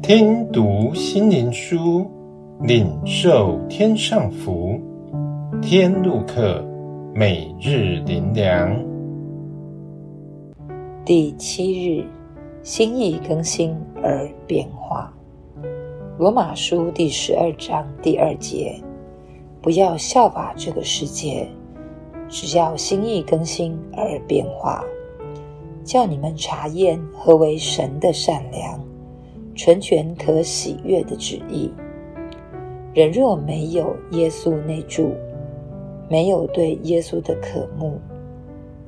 [0.00, 2.06] 听读心灵书，
[2.62, 4.80] 领受天上福。
[5.60, 6.64] 天路客，
[7.12, 8.74] 每日灵粮。
[11.04, 12.06] 第七日，
[12.62, 15.12] 心意更新而变化。
[16.16, 18.80] 罗马书第十二章第二节：
[19.60, 21.46] 不要效法这个世界，
[22.28, 24.82] 只要心意更新而变化，
[25.84, 28.80] 叫你们查验何为神的善良。
[29.58, 31.68] 纯全可喜悦的旨意。
[32.94, 35.12] 人若没有耶稣内住，
[36.08, 37.98] 没有对耶稣的渴慕，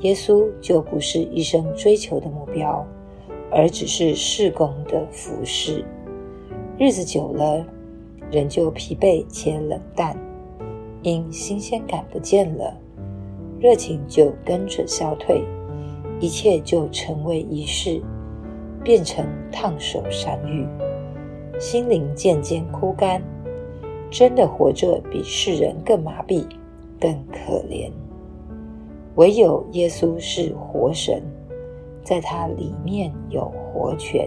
[0.00, 2.86] 耶稣就不是一生追求的目标，
[3.50, 5.82] 而只是事工的服饰。
[6.78, 7.64] 日子久了，
[8.30, 10.14] 人就疲惫且冷淡，
[11.00, 12.78] 因新鲜感不见了，
[13.58, 15.42] 热情就跟着消退，
[16.20, 18.02] 一切就成为仪式。
[18.88, 19.22] 变成
[19.52, 20.66] 烫手山芋，
[21.60, 23.22] 心灵渐渐枯干，
[24.10, 26.46] 真的活着比世人更麻痹、
[26.98, 27.90] 更可怜。
[29.16, 31.22] 唯有耶稣是活神，
[32.02, 34.26] 在他里面有活泉，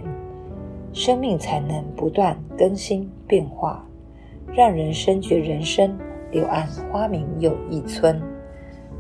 [0.94, 3.84] 生命才能不断更新变化，
[4.54, 5.98] 让人深觉人生
[6.30, 8.22] 柳暗花明又一村，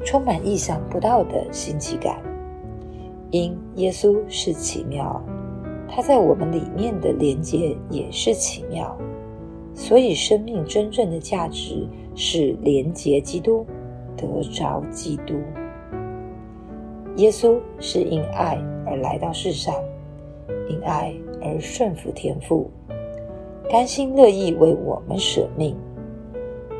[0.03, 2.19] 充满意想不到的新奇感。
[3.29, 5.23] 因耶稣是奇妙。
[5.93, 8.97] 它在我们里面的连结也是奇妙，
[9.73, 13.65] 所以生命真正的价值是连结基督，
[14.15, 15.35] 得着基督。
[17.17, 19.75] 耶稣是因爱而来到世上，
[20.69, 22.71] 因爱而顺服天父，
[23.69, 25.75] 甘心乐意为我们舍命。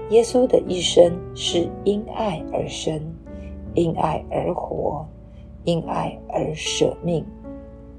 [0.10, 2.98] 耶稣的一生是因爱而生，
[3.74, 5.06] 因爱而活，
[5.66, 7.26] 因爱而舍命。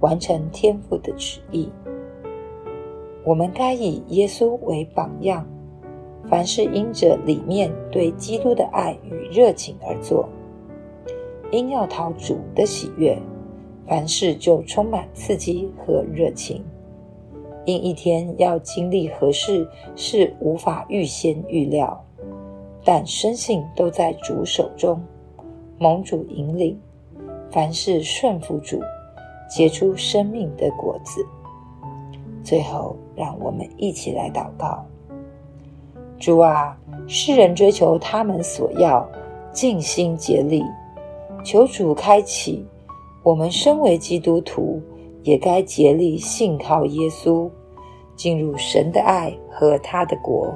[0.03, 1.71] 完成天父的旨意，
[3.25, 5.47] 我们该以耶稣为榜样，
[6.29, 10.29] 凡事因着里面对基督的爱与热情而做，
[11.53, 13.17] 因要讨主的喜悦，
[13.87, 16.65] 凡事就充满刺激和热情。
[17.65, 22.05] 因一天要经历何事是无法预先预料，
[22.85, 25.01] 但生性都在主手中，
[25.79, 26.77] 蒙主引领，
[27.53, 28.81] 凡事顺服主。
[29.55, 31.23] 结出生命的果子。
[32.43, 34.83] 最后，让我们一起来祷告：
[36.19, 36.75] 主啊，
[37.07, 39.07] 世人追求他们所要，
[39.53, 40.65] 尽心竭力，
[41.45, 42.67] 求主开启
[43.23, 44.81] 我们身为基督徒，
[45.23, 47.51] 也该竭力信靠耶稣，
[48.17, 50.51] 进入神的爱和他的国，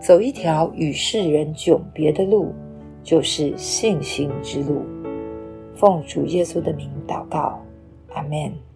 [0.00, 2.54] 走一条与世人迥别的路，
[3.02, 4.82] 就是信心之路。
[5.74, 7.60] 奉主耶稣的名祷告。
[8.14, 8.73] Amen.